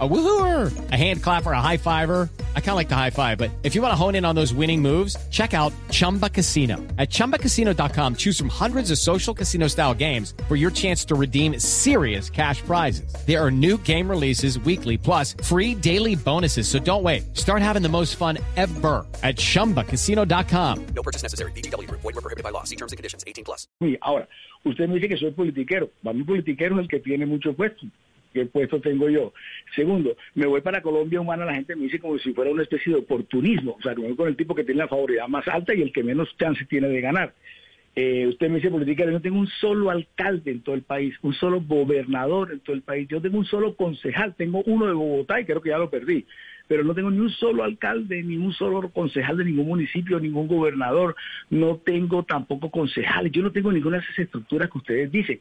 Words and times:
A 0.00 0.08
woohooer, 0.08 0.90
a 0.90 0.96
hand 0.96 1.22
clapper, 1.22 1.52
a 1.52 1.60
high 1.60 1.76
fiver. 1.76 2.28
I 2.56 2.60
kind 2.60 2.70
of 2.70 2.74
like 2.74 2.88
the 2.88 2.96
high 2.96 3.10
five, 3.10 3.38
but 3.38 3.52
if 3.62 3.76
you 3.76 3.80
want 3.80 3.92
to 3.92 3.96
hone 3.96 4.16
in 4.16 4.24
on 4.24 4.34
those 4.34 4.52
winning 4.52 4.82
moves, 4.82 5.16
check 5.30 5.54
out 5.54 5.72
Chumba 5.92 6.28
Casino. 6.28 6.78
At 6.98 7.10
ChumbaCasino.com, 7.10 8.16
choose 8.16 8.36
from 8.36 8.48
hundreds 8.48 8.90
of 8.90 8.98
social 8.98 9.32
casino 9.32 9.68
style 9.68 9.94
games 9.94 10.34
for 10.48 10.56
your 10.56 10.72
chance 10.72 11.04
to 11.04 11.14
redeem 11.14 11.60
serious 11.60 12.28
cash 12.28 12.60
prizes. 12.62 13.14
There 13.24 13.40
are 13.40 13.52
new 13.52 13.78
game 13.78 14.10
releases 14.10 14.58
weekly, 14.58 14.98
plus 14.98 15.36
free 15.44 15.76
daily 15.76 16.16
bonuses. 16.16 16.66
So 16.66 16.80
don't 16.80 17.04
wait. 17.04 17.36
Start 17.36 17.62
having 17.62 17.82
the 17.82 17.88
most 17.88 18.16
fun 18.16 18.38
ever 18.56 19.06
at 19.22 19.36
ChumbaCasino.com. 19.36 20.86
No 20.86 21.02
purchase 21.04 21.22
necessary. 21.22 21.52
BGW. 21.52 21.88
Void 21.88 22.02
were 22.02 22.12
prohibited 22.14 22.42
by 22.42 22.50
law. 22.50 22.64
See 22.64 22.74
terms 22.76 22.90
and 22.90 22.96
conditions. 22.96 23.22
18 23.28 23.44
plus. 23.44 23.68
Sí, 23.80 23.96
Ahora, 24.02 24.26
usted 24.64 24.88
me 24.88 24.96
dice 24.98 25.08
que 25.08 25.16
soy 25.18 25.30
politiquero. 25.30 25.88
Para 26.02 26.16
mí 26.16 26.24
politiquero 26.24 26.74
es 26.80 26.82
el 26.82 26.88
que 26.88 26.98
tiene 26.98 27.26
mucho 27.26 27.52
puesto. 27.52 27.86
¿Qué 28.34 28.46
puesto 28.46 28.80
tengo 28.80 29.08
yo? 29.08 29.32
Segundo, 29.76 30.16
me 30.34 30.46
voy 30.46 30.60
para 30.60 30.82
Colombia 30.82 31.20
Humana, 31.20 31.44
la 31.44 31.54
gente 31.54 31.76
me 31.76 31.84
dice 31.84 32.00
como 32.00 32.18
si 32.18 32.32
fuera 32.32 32.50
una 32.50 32.64
especie 32.64 32.92
de 32.92 32.98
oportunismo. 32.98 33.76
O 33.78 33.80
sea, 33.80 33.94
me 33.94 34.08
voy 34.08 34.16
con 34.16 34.26
el 34.26 34.36
tipo 34.36 34.56
que 34.56 34.64
tiene 34.64 34.80
la 34.80 34.88
favoridad 34.88 35.28
más 35.28 35.46
alta 35.46 35.72
y 35.72 35.82
el 35.82 35.92
que 35.92 36.02
menos 36.02 36.36
chance 36.36 36.64
tiene 36.64 36.88
de 36.88 37.00
ganar. 37.00 37.32
Eh, 37.94 38.26
usted 38.26 38.48
me 38.48 38.56
dice 38.56 38.72
política, 38.72 39.04
yo 39.04 39.12
no 39.12 39.20
tengo 39.20 39.38
un 39.38 39.46
solo 39.46 39.88
alcalde 39.88 40.50
en 40.50 40.62
todo 40.62 40.74
el 40.74 40.82
país, 40.82 41.14
un 41.22 41.32
solo 41.32 41.60
gobernador 41.60 42.50
en 42.50 42.58
todo 42.58 42.74
el 42.74 42.82
país, 42.82 43.06
yo 43.08 43.22
tengo 43.22 43.38
un 43.38 43.44
solo 43.44 43.76
concejal, 43.76 44.34
tengo 44.34 44.64
uno 44.66 44.86
de 44.86 44.94
Bogotá 44.94 45.40
y 45.40 45.44
creo 45.44 45.62
que 45.62 45.68
ya 45.68 45.78
lo 45.78 45.90
perdí, 45.90 46.26
pero 46.66 46.82
no 46.82 46.92
tengo 46.92 47.12
ni 47.12 47.20
un 47.20 47.30
solo 47.30 47.62
alcalde, 47.62 48.20
ni 48.24 48.36
un 48.36 48.52
solo 48.52 48.88
concejal 48.88 49.36
de 49.36 49.44
ningún 49.44 49.68
municipio, 49.68 50.18
ningún 50.18 50.48
gobernador, 50.48 51.14
no 51.50 51.76
tengo 51.76 52.24
tampoco 52.24 52.68
concejales, 52.68 53.30
yo 53.30 53.42
no 53.42 53.52
tengo 53.52 53.70
ninguna 53.70 53.98
de 53.98 54.02
esas 54.02 54.18
estructuras 54.18 54.68
que 54.68 54.78
ustedes 54.78 55.12
dicen. 55.12 55.38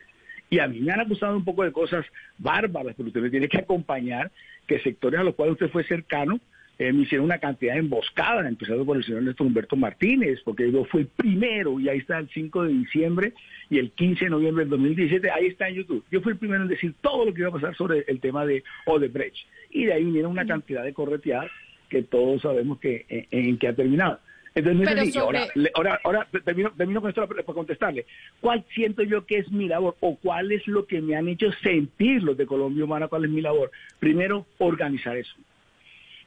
Y 0.54 0.60
a 0.60 0.68
mí 0.68 0.82
me 0.82 0.92
han 0.92 1.00
acusado 1.00 1.36
un 1.36 1.44
poco 1.44 1.64
de 1.64 1.72
cosas 1.72 2.06
bárbaras, 2.38 2.94
pero 2.96 3.08
usted 3.08 3.22
me 3.22 3.32
tiene 3.32 3.50
que 3.50 3.58
acompañar 3.58 4.32
que 4.68 4.80
sectores 4.82 5.20
a 5.20 5.24
los 5.24 5.34
cuales 5.34 5.54
usted 5.54 5.72
fue 5.72 5.84
cercano 5.84 6.40
eh, 6.78 6.94
me 6.94 7.02
hicieron 7.02 7.26
una 7.26 7.40
cantidad 7.40 7.74
de 7.74 7.80
emboscadas, 7.80 8.46
empezando 8.46 8.86
por 8.86 8.98
el 8.98 9.04
señor 9.04 9.24
Néstor 9.24 9.48
Humberto 9.48 9.76
Martínez, 9.76 10.42
porque 10.46 10.72
yo 10.72 10.86
fui 10.86 11.02
el 11.02 11.08
primero, 11.08 11.80
y 11.80 11.90
ahí 11.90 11.98
está 11.98 12.20
el 12.20 12.30
5 12.30 12.66
de 12.66 12.70
diciembre 12.72 13.34
y 13.72 13.80
el 13.80 13.90
15 13.94 14.26
de 14.26 14.30
noviembre 14.30 14.66
del 14.66 14.70
2017, 14.70 15.32
ahí 15.32 15.48
está 15.48 15.70
en 15.70 15.76
YouTube. 15.76 16.06
Yo 16.12 16.22
fui 16.22 16.34
el 16.34 16.38
primero 16.38 16.62
en 16.62 16.70
decir 16.70 16.94
todo 17.02 17.26
lo 17.26 17.34
que 17.34 17.42
iba 17.42 17.50
a 17.50 17.54
pasar 17.54 17.76
sobre 17.76 18.06
el 18.08 18.20
tema 18.20 18.46
de 18.46 18.64
Odebrecht. 18.86 19.48
Y 19.72 19.86
de 19.86 19.94
ahí 19.94 20.04
vinieron 20.04 20.30
una 20.30 20.46
cantidad 20.46 20.84
de 20.84 20.94
correteadas 20.94 21.50
que 21.90 22.04
todos 22.04 22.44
sabemos 22.44 22.80
que 22.80 23.08
en, 23.10 23.26
en 23.32 23.58
que 23.58 23.70
ha 23.70 23.76
terminado. 23.76 24.20
Entonces, 24.56 24.76
no 24.78 24.84
es 24.84 25.00
así. 25.02 25.12
sobre- 25.12 25.40
ahora, 25.40 25.50
ahora, 25.74 26.00
ahora 26.04 26.28
termino, 26.46 26.72
termino 26.78 27.02
con 27.02 27.10
esto 27.10 27.28
para 27.28 27.44
contestarle. 27.44 28.06
¿Cuál 28.40 28.64
siento 28.74 29.02
yo 29.04 29.26
que 29.26 29.40
es 29.40 29.52
mi 29.52 29.68
labor 29.68 29.96
o 30.00 30.16
cuál 30.18 30.52
es 30.52 30.68
lo 30.68 30.86
que 30.86 31.02
me 31.02 31.16
han 31.16 31.28
hecho 31.28 31.52
sentir 31.64 32.22
los 32.24 32.38
de 32.38 32.46
Colombia 32.46 32.84
Humana? 32.84 33.08
¿Cuál 33.08 33.26
es 33.26 33.32
mi 33.32 33.42
labor? 33.42 33.72
Primero, 34.00 34.46
organizar 34.60 35.18
eso. 35.18 35.34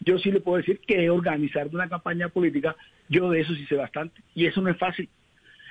Yo 0.00 0.18
sí 0.18 0.30
le 0.30 0.40
puedo 0.40 0.58
decir 0.58 0.80
que 0.86 1.08
organizar 1.08 1.68
una 1.72 1.88
campaña 1.88 2.28
política, 2.28 2.76
yo 3.08 3.30
de 3.30 3.40
eso 3.40 3.54
sí 3.54 3.64
sé 3.66 3.76
bastante. 3.76 4.20
Y 4.34 4.46
eso 4.46 4.60
no 4.60 4.70
es 4.70 4.76
fácil. 4.76 5.08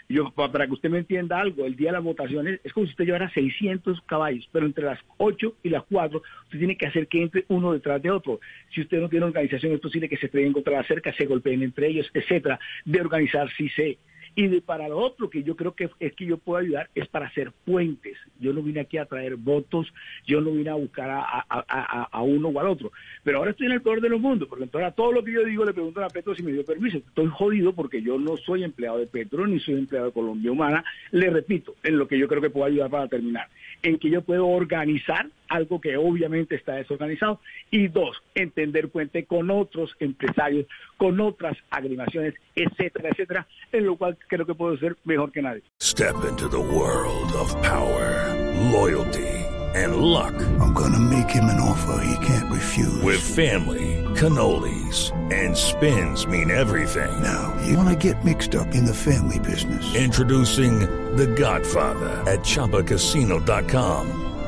Yo, 0.07 0.29
pa- 0.31 0.51
para 0.51 0.67
que 0.67 0.73
usted 0.73 0.89
me 0.89 0.99
entienda 0.99 1.39
algo, 1.39 1.65
el 1.65 1.75
día 1.75 1.87
de 1.89 1.93
las 1.93 2.03
votaciones 2.03 2.59
es 2.63 2.71
como 2.73 2.85
si 2.85 2.91
usted 2.91 3.05
llevara 3.05 3.29
600 3.31 4.01
caballos, 4.01 4.47
pero 4.51 4.67
entre 4.67 4.85
las 4.85 4.99
8 5.17 5.55
y 5.63 5.69
las 5.69 5.83
4 5.89 6.21
usted 6.43 6.59
tiene 6.59 6.77
que 6.77 6.85
hacer 6.85 7.07
que 7.07 7.23
entre 7.23 7.45
uno 7.47 7.73
detrás 7.73 8.01
de 8.03 8.11
otro. 8.11 8.39
Si 8.73 8.81
usted 8.81 8.99
no 8.99 9.09
tiene 9.09 9.25
organización, 9.25 9.73
es 9.73 9.79
posible 9.79 10.07
que 10.07 10.17
se 10.17 10.27
estrellen 10.27 10.53
contra 10.53 10.73
la 10.73 10.83
cerca, 10.83 11.11
se 11.13 11.25
golpeen 11.25 11.63
entre 11.63 11.87
ellos, 11.87 12.07
etcétera. 12.13 12.59
De 12.85 13.01
organizar 13.01 13.49
sí 13.57 13.67
sé. 13.69 13.97
Y 14.37 14.47
de, 14.47 14.61
para 14.61 14.89
lo 14.89 14.97
otro 14.97 15.29
que 15.29 15.43
yo 15.43 15.55
creo 15.55 15.73
que 15.75 15.89
es 15.99 16.13
que 16.13 16.25
yo 16.25 16.37
puedo 16.37 16.59
ayudar 16.59 16.89
es 16.93 17.07
para 17.07 17.27
hacer 17.27 17.51
puentes. 17.63 18.17
Yo 18.39 18.51
no 18.51 18.61
vine 18.61 18.81
aquí 18.81 18.97
a 18.97 19.05
traer 19.05 19.37
votos, 19.37 19.87
yo 20.27 20.41
no 20.41 20.51
vine 20.51 20.69
a 20.69 20.73
buscar 20.75 21.09
a, 21.09 21.21
a- 21.21 21.45
a- 21.49 22.09
a- 22.11 22.21
uno 22.21 22.49
o 22.49 22.59
al 22.59 22.67
otro. 22.67 22.91
Pero 23.23 23.37
ahora 23.37 23.51
estoy 23.51 23.67
en 23.67 23.71
el 23.73 23.81
peor 23.81 24.01
de 24.01 24.09
los 24.09 24.19
mundos, 24.19 24.49
porque 24.49 24.65
entonces 24.65 24.89
a 24.89 24.93
todo 24.95 25.13
lo 25.13 25.23
que 25.23 25.31
yo 25.31 25.43
digo 25.45 25.63
le 25.63 25.73
pregunto 25.73 26.03
a 26.03 26.09
Petro 26.09 26.35
si 26.35 26.43
me 26.43 26.51
dio 26.51 26.65
permiso. 26.65 26.97
Estoy 26.97 27.27
jodido 27.27 27.73
porque 27.73 28.01
yo 28.01 28.19
no 28.19 28.35
soy 28.37 28.63
empleado 28.65 28.97
de 28.97 29.07
Petro 29.07 29.47
ni 29.47 29.59
soy 29.61 29.75
empleado 29.75 30.07
de 30.07 30.13
Colombia 30.13 30.51
Humana. 30.51 30.83
Le 31.11 31.29
repito, 31.29 31.75
en 31.83 31.97
lo 31.97 32.07
que 32.07 32.19
yo 32.19 32.27
creo 32.27 32.41
que 32.41 32.49
puedo 32.49 32.65
ayudar 32.65 32.89
para 32.89 33.07
terminar, 33.07 33.47
en 33.83 33.97
que 33.99 34.09
yo 34.09 34.21
puedo 34.21 34.47
organizar 34.47 35.27
algo 35.55 35.79
que 35.79 35.97
obviamente 35.97 36.55
está 36.55 36.73
desorganizado 36.75 37.39
y 37.71 37.87
dos, 37.87 38.21
entender 38.35 38.89
puente 38.89 39.25
con 39.25 39.49
otros 39.49 39.95
empresarios, 39.99 40.67
con 40.97 41.19
otras 41.19 41.57
agrimaciones, 41.69 42.33
etcétera, 42.55 43.09
etcétera, 43.09 43.47
en 43.71 43.85
lo 43.85 43.95
cual 43.95 44.17
creo 44.27 44.45
que 44.45 44.55
puedo 44.55 44.77
ser 44.77 44.95
mejor 45.03 45.31
que 45.31 45.41
nadie. 45.41 45.63
Step 45.81 46.15
into 46.29 46.47
the 46.49 46.59
world 46.59 47.31
of 47.33 47.53
power, 47.61 48.33
loyalty, 48.71 49.27
and 49.75 49.97
luck. 49.97 50.33
I'm 50.59 50.73
gonna 50.73 50.99
make 50.99 51.29
him 51.29 51.45
an 51.45 51.59
offer 51.59 52.01
he 52.03 52.25
can't 52.25 52.51
refuse. 52.51 53.01
With 53.01 53.19
family, 53.19 54.03
cannolis, 54.15 55.11
and 55.31 55.55
spins 55.55 56.27
mean 56.27 56.51
everything. 56.51 57.11
now, 57.21 57.53
you 57.65 57.77
wanna 57.77 57.95
get 57.95 58.23
mixed 58.23 58.55
up 58.55 58.73
in 58.73 58.85
the 58.85 58.93
family 58.93 59.39
business. 59.39 59.95
Introducing 59.95 60.79
The 61.15 61.27
Godfather 61.27 62.23
at 62.29 62.39
ChumbaCasino.com. 62.39 64.24